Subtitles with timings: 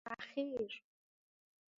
[0.05, 0.81] فخیر